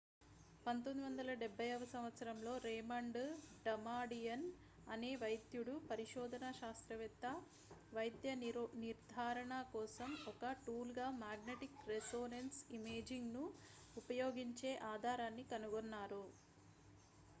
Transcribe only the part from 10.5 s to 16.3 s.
tool గా magnetic resonance imaging ను ఉపయోగించే ఆధారాన్ని కనుగొన్నారు